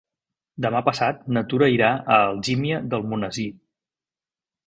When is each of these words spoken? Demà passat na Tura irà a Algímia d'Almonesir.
Demà 0.65 0.79
passat 0.85 1.19
na 1.35 1.43
Tura 1.51 1.67
irà 1.73 1.91
a 2.15 2.17
Algímia 2.31 2.81
d'Almonesir. 2.93 3.49